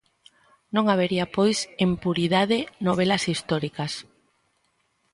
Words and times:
Non 0.75 0.85
habería 0.91 1.25
pois 1.37 1.57
en 1.85 1.91
puridade 2.03 2.57
novelas 2.87 3.23
históricas. 3.31 3.93